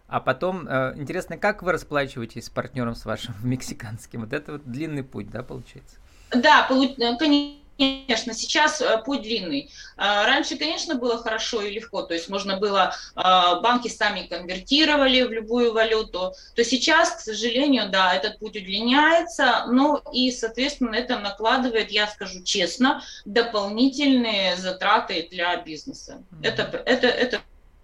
А 0.07 0.19
потом, 0.19 0.67
интересно, 0.99 1.37
как 1.37 1.63
вы 1.63 1.71
расплачиваетесь 1.71 2.45
с 2.45 2.49
партнером 2.49 2.95
с 2.95 3.05
вашим 3.05 3.35
мексиканским? 3.43 4.21
Вот 4.21 4.33
это 4.33 4.53
вот 4.53 4.65
длинный 4.65 5.03
путь, 5.03 5.29
да, 5.29 5.43
получается? 5.43 5.97
Да, 6.31 6.65
конечно 6.67 7.17
Конечно, 7.77 8.33
сейчас 8.33 8.79
э, 8.79 9.01
путь 9.05 9.23
длинный. 9.23 9.69
А, 9.97 10.25
раньше, 10.25 10.55
конечно, 10.55 10.95
было 10.95 11.17
хорошо 11.17 11.61
и 11.61 11.73
легко, 11.73 12.03
то 12.03 12.13
есть 12.13 12.29
можно 12.29 12.57
было, 12.57 12.95
а, 13.15 13.59
банки 13.59 13.89
сами 13.89 14.27
конвертировали 14.27 15.23
в 15.23 15.31
любую 15.31 15.73
валюту, 15.73 16.33
то 16.55 16.63
сейчас, 16.63 17.11
к 17.11 17.19
сожалению, 17.19 17.89
да, 17.89 18.13
этот 18.13 18.39
путь 18.39 18.55
удлиняется, 18.55 19.65
но 19.67 20.01
и, 20.13 20.31
соответственно, 20.31 20.95
это 20.95 21.19
накладывает, 21.19 21.91
я 21.91 22.07
скажу 22.07 22.43
честно, 22.43 23.03
дополнительные 23.25 24.55
затраты 24.55 25.27
для 25.29 25.57
бизнеса. 25.57 26.23
Это, 26.41 26.63
это, 26.85 27.07
это 27.07 27.41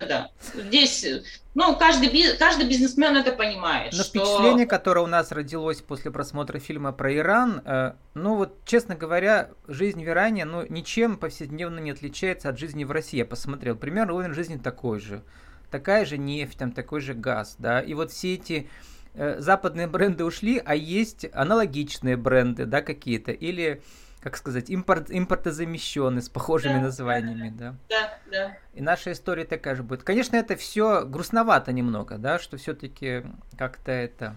да. 0.08 0.32
Здесь, 0.54 1.06
ну, 1.54 1.76
каждый, 1.78 2.38
каждый 2.38 2.68
бизнесмен 2.68 3.16
это 3.16 3.32
понимает. 3.32 3.94
Но 3.94 4.04
что... 4.04 4.20
впечатление, 4.20 4.66
которое 4.66 5.02
у 5.02 5.08
нас 5.08 5.32
родилось 5.32 5.82
после 5.82 6.12
просмотра 6.12 6.60
фильма 6.60 6.92
про 6.92 7.16
Иран, 7.16 7.62
э, 7.66 7.94
ну 8.14 8.36
вот, 8.36 8.64
честно 8.66 8.96
говоря, 8.96 9.50
жизнь 9.68 10.04
в 10.04 10.08
Иране, 10.08 10.46
ну, 10.46 10.66
ничем 10.68 11.18
повседневно 11.18 11.80
не 11.80 11.92
отличается 11.92 12.50
от 12.50 12.58
жизни 12.58 12.84
в 12.84 12.92
России. 12.92 13.18
Я 13.18 13.26
посмотрел, 13.26 13.76
примерно 13.76 14.14
уровень 14.14 14.34
жизни 14.34 14.58
такой 14.58 15.00
же. 15.00 15.24
Такая 15.70 16.06
же 16.06 16.18
нефть, 16.18 16.58
там 16.58 16.72
такой 16.72 17.02
же 17.02 17.14
газ, 17.14 17.56
да. 17.58 17.80
И 17.80 17.94
вот 17.94 18.12
все 18.12 18.34
эти 18.34 18.70
э, 19.14 19.40
западные 19.40 19.88
бренды 19.88 20.26
ушли, 20.26 20.62
а 20.64 20.76
есть 20.76 21.26
аналогичные 21.34 22.18
бренды, 22.18 22.66
да, 22.66 22.82
какие-то. 22.82 23.32
Или 23.32 23.82
как 24.22 24.38
сказать, 24.38 24.70
импорт, 24.70 25.08
импортозамещенный, 25.10 26.22
с 26.22 26.30
похожими 26.30 26.76
да, 26.76 26.82
названиями, 26.82 27.50
да. 27.50 27.76
Да, 27.90 28.18
да. 28.32 28.58
И 28.74 28.82
наша 28.82 29.12
история 29.12 29.46
такая 29.46 29.76
же 29.76 29.84
будет. 29.84 30.04
Конечно, 30.04 30.36
это 30.36 30.56
все 30.56 31.04
грустновато 31.06 31.72
немного, 31.72 32.18
да, 32.18 32.38
что 32.38 32.58
все-таки 32.58 33.24
как-то 33.58 33.92
это... 33.92 34.36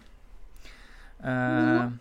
Э... 1.21 1.81
Ну, 1.83 1.93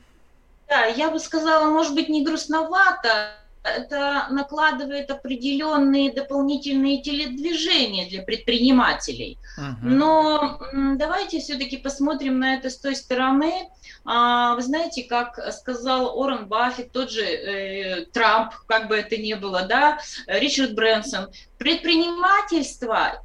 да, 0.69 0.85
я 0.85 1.11
бы 1.11 1.19
сказала, 1.19 1.69
может 1.71 1.93
быть, 1.93 2.07
не 2.07 2.25
грустновато, 2.25 3.35
это 3.63 4.27
накладывает 4.29 5.09
определенные 5.09 6.11
дополнительные 6.11 7.01
теледвижения 7.01 8.09
для 8.09 8.21
предпринимателей. 8.21 9.37
Uh-huh. 9.57 9.75
Но 9.81 10.59
давайте 10.97 11.39
все-таки 11.39 11.77
посмотрим 11.77 12.39
на 12.39 12.55
это 12.55 12.69
с 12.69 12.77
той 12.77 12.95
стороны. 12.95 13.69
А, 14.05 14.55
вы 14.55 14.61
знаете, 14.61 15.03
как 15.03 15.39
сказал 15.53 16.19
Орен 16.19 16.47
Баффет, 16.47 16.91
тот 16.91 17.09
же 17.09 17.23
э, 17.23 18.05
Трамп, 18.07 18.53
как 18.67 18.89
бы 18.89 18.97
это 18.97 19.15
ни 19.15 19.33
было, 19.33 19.63
да, 19.63 19.99
Ричард 20.27 20.73
Брэнсон, 20.73 21.29
предпринимательство 21.57 23.23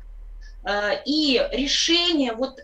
э, 0.64 1.02
и 1.04 1.42
решение 1.50 2.32
вот 2.32 2.60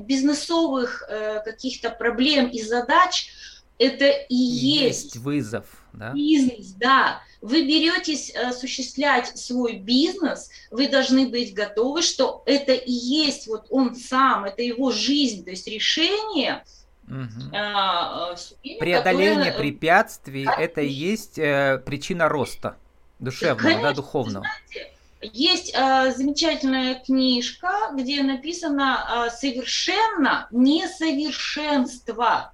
бизнесовых 0.00 1.04
э, 1.08 1.42
каких-то 1.44 1.90
проблем 1.90 2.46
и 2.46 2.62
задач 2.62 3.30
это 3.78 4.08
и, 4.08 4.34
есть, 4.34 5.14
есть 5.14 5.16
вызов, 5.16 5.66
да? 5.92 6.12
Бизнес, 6.12 6.72
да. 6.72 7.22
Вы 7.40 7.62
беретесь 7.62 8.34
осуществлять 8.34 9.38
свой 9.38 9.76
бизнес, 9.76 10.50
вы 10.70 10.88
должны 10.88 11.28
быть 11.28 11.54
готовы, 11.54 12.02
что 12.02 12.42
это 12.46 12.72
и 12.72 12.90
есть 12.90 13.46
вот 13.46 13.66
он 13.70 13.94
сам, 13.94 14.44
это 14.44 14.62
его 14.62 14.90
жизнь, 14.90 15.44
то 15.44 15.50
есть 15.50 15.68
решение– 15.68 16.64
Угу. 17.10 17.56
А, 17.56 18.34
Преодоление 18.78 19.46
которое... 19.46 19.58
препятствий 19.58 20.44
да, 20.44 20.54
это 20.54 20.82
и 20.82 20.88
есть 20.88 21.38
э, 21.38 21.82
причина 21.84 22.28
роста 22.28 22.76
душевного, 23.18 23.62
Конечно, 23.62 23.82
да, 23.82 23.94
духовного. 23.94 24.44
Знаете, 24.44 24.92
есть 25.22 25.72
э, 25.74 26.12
замечательная 26.14 26.96
книжка, 26.96 27.72
где 27.94 28.22
написано 28.22 29.26
э, 29.26 29.30
совершенно 29.30 30.48
несовершенство. 30.50 32.52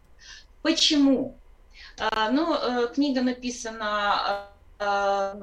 Почему? 0.65 1.37
Э, 1.99 2.31
ну, 2.31 2.55
э, 2.55 2.89
книга 2.95 3.21
написана 3.21 4.47
э, 4.79 5.35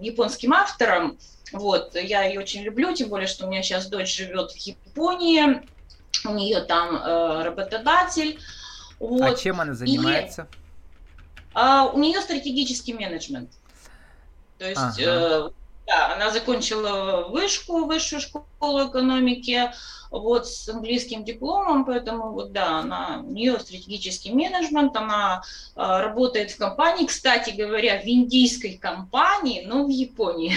японским 0.00 0.52
автором. 0.52 1.18
Вот, 1.52 1.96
я 1.96 2.22
ее 2.22 2.38
очень 2.38 2.62
люблю, 2.62 2.94
тем 2.94 3.08
более, 3.08 3.26
что 3.26 3.46
у 3.46 3.50
меня 3.50 3.64
сейчас 3.64 3.88
дочь 3.88 4.16
живет 4.16 4.52
в 4.52 4.56
Японии 4.56 5.66
у 6.24 6.34
нее 6.34 6.60
там 6.60 6.94
э, 6.96 7.42
работодатель. 7.42 8.38
Вот. 9.00 9.22
А 9.22 9.34
чем 9.34 9.60
она 9.60 9.74
занимается? 9.74 10.46
И, 11.54 11.58
э, 11.58 11.90
у 11.92 11.98
нее 11.98 12.20
стратегический 12.20 12.94
менеджмент. 12.94 13.50
То 14.58 14.68
есть, 14.68 14.80
ага. 14.80 15.50
э, 15.50 15.50
да, 15.86 16.14
она 16.14 16.30
закончила 16.30 17.28
вышку, 17.28 17.84
высшую 17.84 18.20
школу 18.20 18.90
экономики, 18.90 19.72
вот 20.10 20.48
с 20.48 20.68
английским 20.68 21.24
дипломом, 21.24 21.84
поэтому 21.84 22.32
вот 22.32 22.52
да, 22.52 22.78
она, 22.78 23.22
у 23.24 23.32
нее 23.32 23.58
стратегический 23.58 24.32
менеджмент, 24.32 24.96
она 24.96 25.42
э, 25.74 25.80
работает 25.80 26.50
в 26.50 26.58
компании, 26.58 27.06
кстати 27.06 27.50
говоря, 27.50 28.00
в 28.00 28.06
индийской 28.06 28.78
компании, 28.78 29.64
но 29.66 29.84
в 29.84 29.88
Японии. 29.88 30.54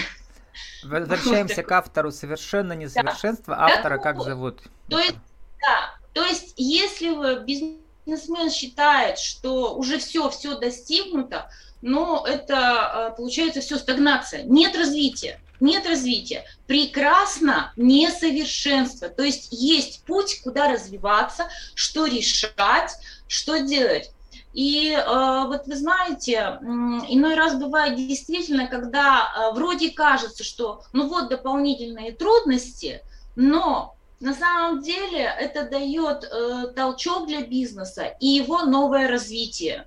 Возвращаемся 0.82 1.62
к 1.64 1.72
автору 1.72 2.10
совершенно 2.10 2.72
несовершенства. 2.72 3.54
Да. 3.56 3.66
Автора 3.66 3.96
да, 3.96 4.02
как 4.02 4.22
зовут? 4.22 4.60
То 4.88 4.98
есть 4.98 5.16
да, 5.60 5.94
то 6.14 6.24
есть 6.24 6.54
если 6.56 7.44
бизнесмен 7.44 8.50
считает, 8.50 9.18
что 9.18 9.74
уже 9.76 9.98
все, 9.98 10.30
все 10.30 10.58
достигнуто, 10.58 11.50
но 11.82 12.24
это 12.26 13.10
э, 13.12 13.16
получается 13.16 13.60
все 13.60 13.78
стагнация, 13.78 14.42
нет 14.42 14.76
развития, 14.76 15.40
нет 15.60 15.86
развития. 15.86 16.44
Прекрасно 16.66 17.72
несовершенство. 17.76 19.08
То 19.08 19.22
есть 19.22 19.48
есть 19.50 20.04
путь, 20.04 20.40
куда 20.42 20.72
развиваться, 20.72 21.48
что 21.74 22.06
решать, 22.06 22.96
что 23.28 23.58
делать. 23.58 24.10
И 24.52 24.90
э, 24.90 25.44
вот 25.46 25.66
вы 25.66 25.76
знаете, 25.76 26.58
иной 26.60 27.34
раз 27.34 27.54
бывает 27.54 27.96
действительно, 27.96 28.66
когда 28.66 29.22
э, 29.22 29.54
вроде 29.54 29.90
кажется, 29.90 30.42
что 30.42 30.82
ну 30.92 31.08
вот 31.08 31.28
дополнительные 31.28 32.12
трудности, 32.12 33.02
но 33.36 33.94
на 34.18 34.34
самом 34.34 34.82
деле 34.82 35.22
это 35.38 35.68
дает 35.68 36.24
э, 36.24 36.72
толчок 36.74 37.28
для 37.28 37.42
бизнеса 37.42 38.06
и 38.18 38.26
его 38.26 38.62
новое 38.62 39.08
развитие. 39.08 39.86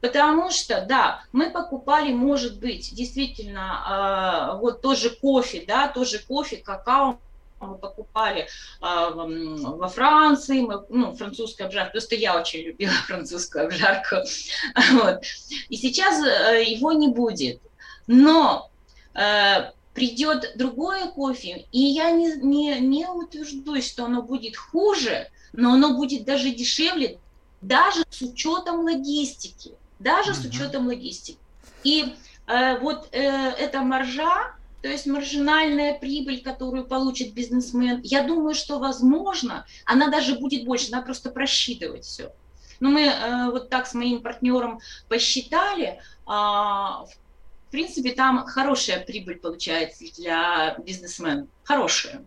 Потому 0.00 0.50
что, 0.50 0.84
да, 0.86 1.22
мы 1.32 1.50
покупали, 1.50 2.12
может 2.12 2.60
быть, 2.60 2.94
действительно, 2.94 4.54
э, 4.54 4.58
вот 4.60 4.80
тоже 4.80 5.10
кофе, 5.10 5.64
да, 5.66 5.88
тоже 5.88 6.20
кофе, 6.20 6.58
какао 6.58 7.18
мы 7.60 7.76
покупали 7.76 8.46
а, 8.80 9.10
во 9.10 9.88
Франции, 9.88 10.60
мы, 10.60 10.84
ну, 10.88 11.14
французская 11.14 11.64
обжарка, 11.64 11.92
просто 11.92 12.14
я 12.14 12.38
очень 12.38 12.60
любила 12.60 12.92
французскую 13.06 13.66
обжарку, 13.66 14.16
вот. 14.92 15.22
и 15.68 15.76
сейчас 15.76 16.24
э, 16.24 16.62
его 16.64 16.92
не 16.92 17.08
будет, 17.08 17.60
но 18.06 18.70
э, 19.14 19.72
придет 19.92 20.52
другое 20.56 21.06
кофе, 21.08 21.66
и 21.72 21.80
я 21.80 22.10
не, 22.10 22.36
не, 22.36 22.78
не 22.80 23.08
утверждаюсь, 23.08 23.88
что 23.88 24.04
оно 24.04 24.22
будет 24.22 24.56
хуже, 24.56 25.28
но 25.52 25.72
оно 25.72 25.96
будет 25.96 26.24
даже 26.24 26.50
дешевле, 26.50 27.18
даже 27.60 28.04
с 28.08 28.22
учетом 28.22 28.84
логистики, 28.84 29.72
даже 29.98 30.32
mm-hmm. 30.32 30.34
с 30.34 30.44
учетом 30.44 30.86
логистики. 30.86 31.38
И 31.84 32.14
э, 32.46 32.78
вот 32.78 33.08
э, 33.12 33.20
эта 33.20 33.80
маржа, 33.80 34.54
то 34.82 34.88
есть 34.88 35.06
маржинальная 35.06 35.98
прибыль, 35.98 36.42
которую 36.42 36.86
получит 36.86 37.34
бизнесмен, 37.34 38.00
я 38.02 38.22
думаю, 38.22 38.54
что 38.54 38.78
возможно, 38.78 39.66
она 39.84 40.08
даже 40.08 40.38
будет 40.38 40.64
больше, 40.64 40.90
надо 40.90 41.06
просто 41.06 41.30
просчитывать 41.30 42.04
все. 42.04 42.32
Но 42.80 42.90
мы 42.90 43.02
э, 43.02 43.50
вот 43.50 43.70
так 43.70 43.86
с 43.86 43.94
моим 43.94 44.22
партнером 44.22 44.80
посчитали, 45.08 45.86
э, 45.86 45.98
в 46.26 47.70
принципе, 47.70 48.12
там 48.12 48.46
хорошая 48.46 49.00
прибыль 49.00 49.36
получается 49.36 50.04
для 50.16 50.76
бизнесмена, 50.78 51.46
хорошая. 51.64 52.24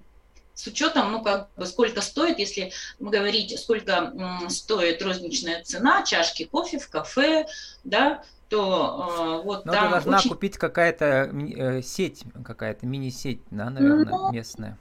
С 0.54 0.68
учетом, 0.68 1.12
ну, 1.12 1.24
как 1.24 1.50
бы, 1.56 1.66
сколько 1.66 2.02
стоит, 2.02 2.40
если 2.40 2.72
говорить, 3.00 3.58
сколько 3.60 4.14
стоит 4.50 5.02
розничная 5.02 5.64
цена 5.64 6.04
чашки 6.04 6.46
кофе 6.46 6.80
в 6.80 6.90
кафе, 6.90 7.46
да, 7.84 8.24
то 8.50 9.40
э, 9.40 9.46
вот 9.46 9.66
Но 9.66 9.72
там 9.72 9.92
должна 9.92 10.18
очень... 10.18 10.30
купить 10.30 10.58
какая-то 10.58 11.32
э, 11.34 11.82
сеть, 11.82 12.24
какая-то 12.44 12.86
мини-сеть, 12.86 13.42
да, 13.50 13.70
наверное, 13.70 14.12
ну, 14.12 14.32
местная. 14.32 14.78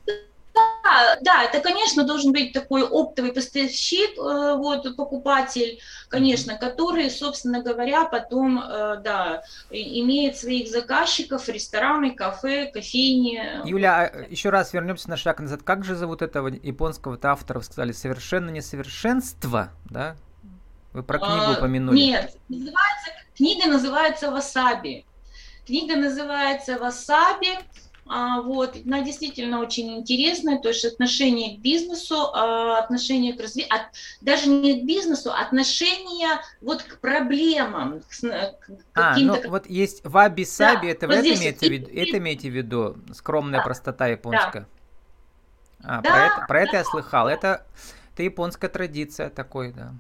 Да, 0.91 1.17
да, 1.21 1.45
это, 1.45 1.61
конечно, 1.61 2.05
должен 2.05 2.33
быть 2.33 2.53
такой 2.53 2.83
оптовый 2.83 3.33
поставщик, 3.33 4.11
э, 4.19 4.55
вот, 4.57 4.97
покупатель, 4.97 5.79
конечно, 6.09 6.57
который, 6.57 7.11
собственно 7.11 7.63
говоря, 7.63 8.05
потом, 8.05 8.59
э, 8.59 9.01
да, 9.03 9.43
имеет 9.71 10.37
своих 10.37 10.69
заказчиков, 10.69 11.49
рестораны, 11.49 12.15
кафе, 12.15 12.71
кофейни. 12.73 13.69
Юля, 13.69 14.11
а 14.13 14.27
еще 14.29 14.51
раз 14.51 14.73
вернемся 14.73 15.09
на 15.11 15.17
шаг 15.17 15.41
назад. 15.41 15.63
Как 15.63 15.85
же 15.85 15.95
зовут 15.95 16.23
этого 16.23 16.49
японского 16.49 17.19
автора? 17.23 17.61
Сказали, 17.61 17.93
совершенно 17.93 18.51
несовершенство, 18.51 19.71
да? 19.85 20.17
Вы 20.93 21.05
про 21.05 21.19
книгу 21.19 21.35
а, 21.35 21.53
упомянули. 21.53 21.97
Нет, 21.97 22.37
называется 22.49 23.11
Книга 23.37 23.69
называется 23.69 24.31
«Васаби». 24.31 25.07
Книга 25.65 25.97
называется 25.97 26.77
«Васаби». 26.79 27.59
А, 28.13 28.41
вот, 28.41 28.77
она 28.85 29.03
действительно 29.03 29.61
очень 29.61 29.99
интересная, 29.99 30.59
то 30.59 30.71
есть 30.71 30.85
отношение 30.85 31.57
к 31.57 31.61
бизнесу, 31.61 32.35
а, 32.35 32.81
отношение 32.81 33.35
к 33.35 33.41
развитию, 33.41 33.73
от, 33.73 33.83
даже 34.21 34.49
не 34.49 34.81
к 34.81 34.85
бизнесу, 34.85 35.31
отношение 35.31 36.41
вот 36.61 36.83
к 36.83 36.99
проблемам. 36.99 38.01
К, 38.01 38.57
а, 38.95 39.17
ну 39.17 39.41
вот 39.49 39.71
есть 39.71 40.01
ваби-саби, 40.03 40.89
да, 40.89 40.93
это, 40.93 41.07
вот 41.07 41.17
это, 41.19 41.35
имеете 41.35 41.69
в 41.69 41.71
виду, 41.71 41.89
это 41.89 42.19
имеете 42.19 42.51
в 42.51 42.53
виду, 42.57 42.97
скромная 43.15 43.61
да, 43.61 43.65
простота 43.65 44.09
японская? 44.09 44.67
Да. 45.79 45.99
А, 45.99 46.01
да, 46.01 46.11
про 46.11 46.19
это, 46.19 46.47
про 46.49 46.61
это 46.63 46.77
я 46.79 46.85
слыхал, 46.85 47.29
это, 47.29 47.65
это 48.13 48.25
японская 48.25 48.69
традиция 48.69 49.31
такой, 49.31 49.73
да. 49.73 49.95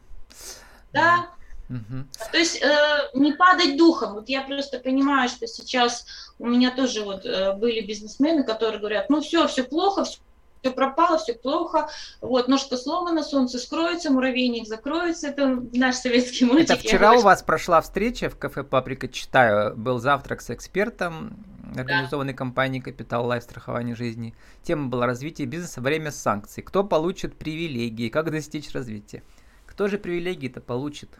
Да, 0.92 1.30
Угу. 1.70 2.04
То 2.32 2.38
есть 2.38 2.60
э, 2.62 3.10
не 3.14 3.32
падать 3.32 3.76
духом. 3.76 4.14
Вот 4.14 4.28
я 4.28 4.42
просто 4.42 4.80
понимаю, 4.80 5.28
что 5.28 5.46
сейчас 5.46 6.04
у 6.38 6.46
меня 6.46 6.72
тоже 6.72 7.04
вот 7.04 7.24
э, 7.24 7.54
были 7.54 7.80
бизнесмены, 7.80 8.42
которые 8.42 8.80
говорят, 8.80 9.08
ну 9.08 9.20
все, 9.20 9.46
все 9.46 9.62
плохо, 9.62 10.04
все 10.04 10.18
все 10.62 10.72
пропало, 10.72 11.18
все 11.18 11.34
плохо, 11.34 11.88
вот, 12.20 12.48
ножка 12.48 12.76
сломана, 12.76 13.22
солнце 13.22 13.58
скроется, 13.58 14.10
муравейник 14.10 14.66
закроется, 14.66 15.28
это 15.28 15.62
наш 15.72 15.96
советский 15.96 16.44
мультик. 16.44 16.70
Это 16.70 16.78
вчера 16.78 17.14
у 17.14 17.20
вас 17.20 17.42
прошла 17.42 17.80
встреча 17.80 18.28
в 18.28 18.36
кафе 18.36 18.62
«Паприка», 18.62 19.08
читаю, 19.08 19.74
был 19.76 19.98
завтрак 19.98 20.42
с 20.42 20.50
экспертом 20.50 21.44
организованной 21.76 22.32
да. 22.32 22.38
компанией 22.38 22.82
«Капитал 22.82 23.26
Лайф. 23.26 23.44
Страхование 23.44 23.94
жизни». 23.94 24.34
Тема 24.62 24.88
была 24.88 25.06
«Развитие 25.06 25.46
бизнеса 25.46 25.80
время 25.80 26.10
санкций». 26.10 26.62
Кто 26.62 26.84
получит 26.84 27.36
привилегии, 27.36 28.08
как 28.08 28.30
достичь 28.30 28.72
развития? 28.72 29.22
Кто 29.66 29.88
же 29.88 29.98
привилегии-то 29.98 30.60
получит? 30.60 31.10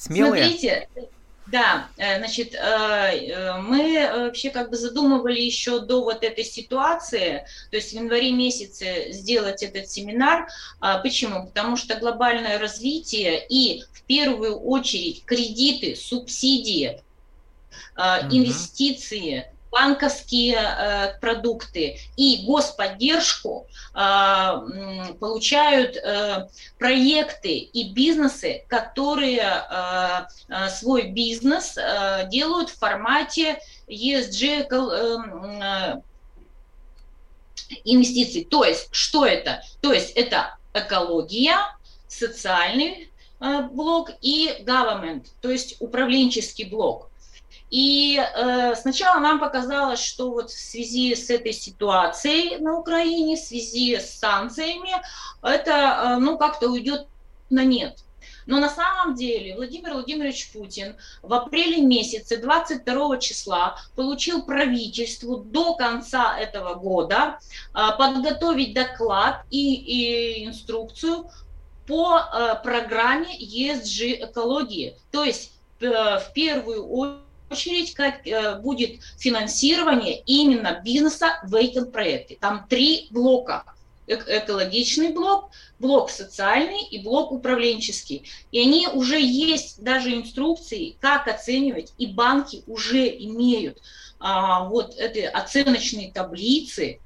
Смелые? 0.00 0.44
Смотрите, 0.44 0.88
да, 1.46 1.88
э, 1.98 2.18
значит, 2.18 2.54
э, 2.54 2.58
э, 2.58 3.60
мы 3.60 4.08
вообще 4.26 4.48
как 4.48 4.70
бы 4.70 4.76
задумывали 4.76 5.38
еще 5.38 5.80
до 5.80 6.02
вот 6.02 6.24
этой 6.24 6.44
ситуации, 6.44 7.44
то 7.70 7.76
есть 7.76 7.90
в 7.90 7.94
январе 7.94 8.32
месяце 8.32 9.10
сделать 9.10 9.62
этот 9.62 9.90
семинар. 9.90 10.48
А, 10.80 10.98
почему? 10.98 11.46
Потому 11.46 11.76
что 11.76 11.96
глобальное 11.96 12.58
развитие 12.58 13.44
и 13.46 13.82
в 13.92 14.02
первую 14.04 14.58
очередь 14.60 15.24
кредиты, 15.26 15.96
субсидии, 15.96 17.02
инвестиции, 17.96 19.52
банковские 19.70 20.56
э, 20.56 21.18
продукты 21.20 21.98
и 22.16 22.44
господдержку 22.46 23.66
э, 23.94 25.14
получают 25.18 25.96
э, 25.96 26.48
проекты 26.78 27.56
и 27.58 27.92
бизнесы, 27.92 28.64
которые 28.68 29.40
э, 29.40 30.26
э 30.48 30.68
свой 30.70 31.10
бизнес 31.10 31.76
э, 31.76 32.28
делают 32.30 32.70
в 32.70 32.78
формате 32.78 33.58
ESG 33.88 34.66
э, 34.70 34.76
э, 35.62 36.00
инвестиций. 37.84 38.46
То 38.50 38.64
есть, 38.64 38.88
что 38.92 39.24
это? 39.24 39.62
То 39.80 39.92
есть, 39.92 40.10
это 40.16 40.56
экология, 40.74 41.56
социальный 42.08 43.10
э, 43.40 43.62
блок 43.62 44.10
и 44.20 44.62
government, 44.66 45.26
то 45.40 45.50
есть 45.50 45.76
управленческий 45.80 46.68
блок. 46.68 47.09
И 47.70 48.18
э, 48.18 48.74
сначала 48.74 49.20
нам 49.20 49.38
показалось, 49.38 50.00
что 50.00 50.30
вот 50.30 50.50
в 50.50 50.58
связи 50.58 51.14
с 51.14 51.30
этой 51.30 51.52
ситуацией 51.52 52.58
на 52.58 52.76
Украине, 52.76 53.36
в 53.36 53.40
связи 53.40 53.96
с 53.96 54.18
санкциями, 54.18 54.90
это 55.42 55.70
э, 55.70 56.16
ну 56.18 56.36
как-то 56.36 56.68
уйдет 56.68 57.06
на 57.48 57.64
нет. 57.64 57.98
Но 58.46 58.58
на 58.58 58.68
самом 58.68 59.14
деле 59.14 59.54
Владимир 59.54 59.94
Владимирович 59.94 60.52
Путин 60.52 60.96
в 61.22 61.32
апреле 61.32 61.82
месяце 61.82 62.38
22 62.38 63.18
числа 63.18 63.76
получил 63.94 64.42
правительству 64.42 65.36
до 65.36 65.74
конца 65.74 66.36
этого 66.36 66.74
года 66.74 67.38
э, 67.72 67.88
подготовить 67.96 68.74
доклад 68.74 69.44
и, 69.50 69.74
и 69.74 70.46
инструкцию 70.46 71.30
по 71.86 72.18
э, 72.18 72.56
программе 72.64 73.38
ESG 73.38 74.28
экологии. 74.28 74.96
То 75.12 75.22
есть 75.22 75.52
э, 75.80 75.86
в 75.86 76.32
первую 76.34 76.88
очередь 76.88 77.29
очередь, 77.50 77.94
как 77.94 78.26
э, 78.26 78.56
будет 78.60 79.00
финансирование 79.18 80.20
именно 80.20 80.80
бизнеса 80.84 81.40
в 81.44 81.54
этим 81.54 81.90
проекте. 81.90 82.36
Там 82.40 82.66
три 82.68 83.08
блока. 83.10 83.64
Экологичный 84.06 85.12
блок, 85.12 85.50
блок 85.78 86.10
социальный 86.10 86.82
и 86.82 87.00
блок 87.00 87.30
управленческий. 87.30 88.24
И 88.50 88.60
они 88.60 88.88
уже 88.88 89.20
есть 89.20 89.82
даже 89.82 90.12
инструкции, 90.12 90.96
как 91.00 91.28
оценивать, 91.28 91.92
и 91.96 92.06
банки 92.08 92.64
уже 92.66 93.06
имеют 93.08 93.80
а, 94.18 94.64
вот 94.64 94.96
эти 94.98 95.20
оценочные 95.20 96.10
таблицы, 96.10 96.98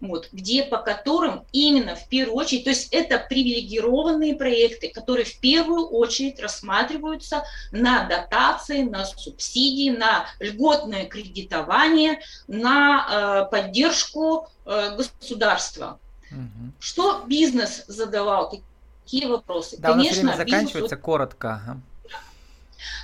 вот, 0.00 0.28
где 0.32 0.64
по 0.64 0.78
которым 0.78 1.44
именно 1.52 1.94
в 1.94 2.08
первую 2.08 2.36
очередь, 2.36 2.64
то 2.64 2.70
есть 2.70 2.88
это 2.92 3.18
привилегированные 3.18 4.34
проекты, 4.34 4.90
которые 4.90 5.24
в 5.24 5.38
первую 5.40 5.86
очередь 5.86 6.40
рассматриваются 6.40 7.44
на 7.72 8.04
дотации, 8.04 8.82
на 8.82 9.04
субсидии, 9.04 9.90
на 9.90 10.26
льготное 10.40 11.06
кредитование, 11.06 12.20
на 12.48 13.46
э, 13.46 13.50
поддержку 13.50 14.48
э, 14.66 14.96
государства. 14.96 15.98
Угу. 16.30 16.72
Что 16.80 17.24
бизнес 17.26 17.84
задавал? 17.86 18.62
Какие 19.04 19.26
вопросы? 19.26 19.76
Да, 19.78 19.92
Конечно, 19.92 20.22
у 20.22 20.26
нас 20.26 20.36
время 20.36 20.50
заканчивается 20.50 20.96
бизнесу... 20.96 21.02
коротко. 21.02 21.80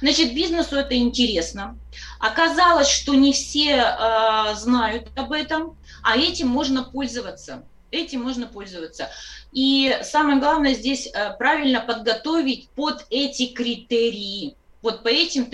Значит, 0.00 0.34
бизнесу 0.34 0.76
это 0.76 0.96
интересно. 0.96 1.76
Оказалось, 2.18 2.88
что 2.88 3.14
не 3.14 3.32
все 3.32 3.76
э, 3.76 4.54
знают 4.54 5.08
об 5.16 5.32
этом, 5.32 5.76
а 6.02 6.16
этим 6.16 6.48
можно 6.48 6.84
пользоваться. 6.84 7.64
этим 7.90 8.22
можно 8.22 8.46
пользоваться. 8.46 9.08
И 9.52 9.98
самое 10.02 10.38
главное 10.38 10.74
здесь 10.74 11.08
э, 11.12 11.36
правильно 11.36 11.80
подготовить 11.80 12.68
под 12.70 13.04
эти 13.10 13.52
критерии, 13.52 14.54
вот 14.82 15.02
по 15.02 15.08
этим 15.08 15.48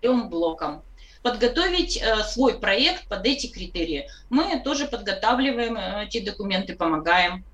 трем 0.00 0.28
блокам. 0.28 0.82
Подготовить 1.22 1.96
э, 1.96 2.22
свой 2.24 2.58
проект 2.58 3.08
под 3.08 3.24
эти 3.24 3.46
критерии. 3.46 4.08
Мы 4.30 4.60
тоже 4.60 4.86
подготавливаем 4.86 5.76
э, 5.76 6.04
эти 6.06 6.24
документы, 6.24 6.74
помогаем. 6.74 7.44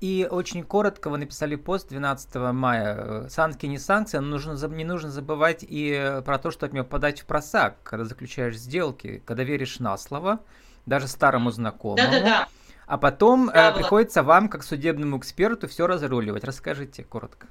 И 0.00 0.28
очень 0.30 0.62
коротко 0.64 1.08
вы 1.08 1.16
написали 1.16 1.56
пост 1.56 1.88
12 1.88 2.34
мая. 2.52 3.28
Санкции 3.30 3.66
не 3.68 3.78
санкции, 3.78 4.18
но 4.18 4.26
нужно, 4.26 4.66
не 4.68 4.84
нужно 4.84 5.10
забывать 5.10 5.64
и 5.66 6.20
про 6.26 6.38
то, 6.38 6.50
что 6.50 6.66
от 6.66 6.74
него 6.74 6.84
подать 6.84 7.20
в 7.20 7.26
просак, 7.26 7.82
когда 7.82 8.04
заключаешь 8.04 8.56
сделки, 8.56 9.22
когда 9.24 9.44
веришь 9.44 9.78
на 9.78 9.96
слово, 9.96 10.40
даже 10.86 11.08
старому 11.08 11.50
знакомому. 11.50 11.96
Да-да-да. 11.96 12.48
А 12.86 12.98
потом 12.98 13.46
да, 13.46 13.70
э, 13.70 13.74
приходится 13.74 14.22
вам, 14.22 14.48
как 14.48 14.62
судебному 14.62 15.18
эксперту, 15.18 15.68
все 15.68 15.86
разруливать. 15.86 16.44
Расскажите 16.44 17.02
коротко. 17.02 17.46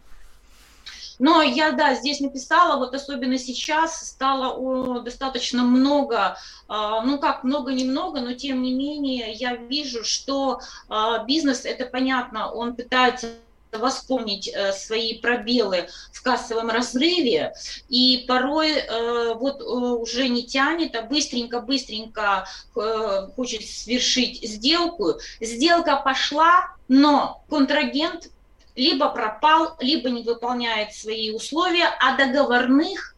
Но 1.19 1.41
я, 1.41 1.71
да, 1.71 1.93
здесь 1.95 2.19
написала, 2.19 2.77
вот 2.77 2.93
особенно 2.93 3.37
сейчас 3.37 4.07
стало 4.09 4.53
о, 4.53 4.99
достаточно 4.99 5.63
много, 5.63 6.37
э, 6.67 6.73
ну 7.05 7.19
как, 7.19 7.43
много-немного, 7.43 8.19
но 8.21 8.33
тем 8.33 8.61
не 8.61 8.73
менее 8.73 9.31
я 9.33 9.55
вижу, 9.55 10.03
что 10.03 10.59
э, 10.89 11.25
бизнес, 11.27 11.65
это 11.65 11.85
понятно, 11.85 12.51
он 12.51 12.75
пытается 12.75 13.29
восполнить 13.77 14.47
э, 14.47 14.71
свои 14.73 15.19
пробелы 15.19 15.87
в 16.11 16.21
кассовом 16.21 16.69
разрыве, 16.69 17.53
и 17.89 18.25
порой 18.27 18.71
э, 18.71 19.33
вот 19.35 19.61
э, 19.61 19.63
уже 19.63 20.27
не 20.27 20.43
тянет, 20.45 20.95
а 20.95 21.01
быстренько-быстренько 21.01 22.47
хочет 23.35 23.63
свершить 23.63 24.43
сделку. 24.47 25.15
Сделка 25.39 25.97
пошла, 25.97 26.75
но 26.87 27.43
контрагент 27.49 28.29
либо 28.75 29.09
пропал, 29.09 29.75
либо 29.79 30.09
не 30.09 30.23
выполняет 30.23 30.93
свои 30.93 31.31
условия, 31.31 31.89
а 31.99 32.17
договорных 32.17 33.15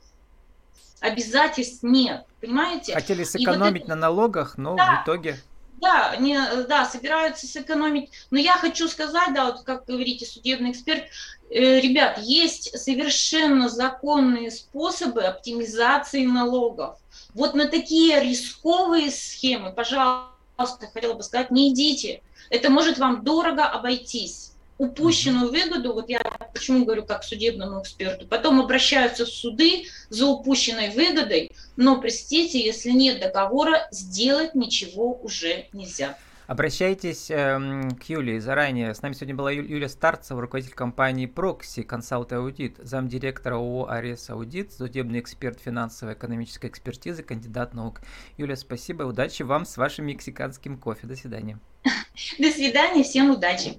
обязательств 0.99 1.83
нет. 1.83 2.25
Понимаете? 2.41 2.93
Хотели 2.93 3.23
сэкономить 3.23 3.83
вот 3.83 3.87
это... 3.87 3.89
на 3.89 3.95
налогах, 3.95 4.57
но 4.57 4.75
да. 4.75 5.01
в 5.01 5.03
итоге 5.03 5.39
да, 5.81 6.15
не, 6.17 6.39
да, 6.67 6.85
собираются 6.85 7.47
сэкономить. 7.47 8.11
Но 8.31 8.39
я 8.39 8.53
хочу 8.57 8.87
сказать, 8.87 9.33
да, 9.33 9.51
вот 9.51 9.63
как 9.63 9.85
говорите, 9.85 10.25
судебный 10.25 10.71
эксперт, 10.71 11.03
э, 11.49 11.79
ребят, 11.79 12.19
есть 12.19 12.77
совершенно 12.79 13.69
законные 13.69 14.51
способы 14.51 15.23
оптимизации 15.23 16.25
налогов. 16.25 16.97
Вот 17.33 17.53
на 17.53 17.67
такие 17.67 18.21
рисковые 18.21 19.11
схемы, 19.11 19.71
пожалуйста, 19.71 20.87
хотела 20.93 21.13
бы 21.13 21.23
сказать, 21.23 21.51
не 21.51 21.69
идите. 21.69 22.21
Это 22.49 22.69
может 22.69 22.97
вам 22.97 23.23
дорого 23.23 23.65
обойтись 23.65 24.54
упущенную 24.77 25.51
выгоду, 25.51 25.93
вот 25.93 26.09
я 26.09 26.19
почему 26.53 26.85
говорю 26.85 27.05
как 27.05 27.23
судебному 27.23 27.81
эксперту, 27.81 28.27
потом 28.27 28.59
обращаются 28.59 29.25
в 29.25 29.29
суды 29.29 29.85
за 30.09 30.27
упущенной 30.27 30.89
выгодой, 30.89 31.51
но, 31.75 31.99
простите, 31.99 32.63
если 32.63 32.91
нет 32.91 33.19
договора, 33.19 33.87
сделать 33.91 34.55
ничего 34.55 35.19
уже 35.21 35.67
нельзя. 35.73 36.17
Обращайтесь 36.47 37.31
э, 37.31 37.57
к 37.99 38.03
Юлии 38.03 38.37
заранее. 38.37 38.93
С 38.93 39.01
нами 39.01 39.13
сегодня 39.13 39.33
была 39.33 39.51
Ю- 39.51 39.63
Юлия 39.63 39.89
Старцева, 39.89 40.39
руководитель 40.39 40.75
компании 40.75 41.27
Proxy 41.27 41.83
Consult 41.83 42.29
Audit, 42.29 42.75
замдиректора 42.83 43.55
ООО 43.55 43.89
Арес 43.89 44.29
Аудит, 44.29 44.71
судебный 44.71 45.21
эксперт 45.21 45.59
финансовой 45.59 46.13
экономической 46.13 46.69
экспертизы, 46.69 47.23
кандидат 47.23 47.73
наук. 47.73 48.01
Юлия, 48.37 48.57
спасибо, 48.57 49.03
удачи 49.03 49.41
вам 49.41 49.65
с 49.65 49.75
вашим 49.75 50.05
мексиканским 50.05 50.77
кофе. 50.77 51.07
До 51.07 51.15
свидания. 51.15 51.57
До 52.37 52.51
свидания, 52.51 53.03
всем 53.03 53.31
удачи. 53.31 53.73